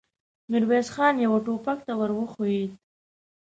[0.51, 2.71] ميرويس خان يوه ټوپک ته ور وښويېد.